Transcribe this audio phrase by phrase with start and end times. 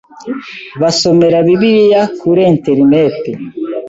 [0.81, 3.31] basomera bibiliya kuri interineti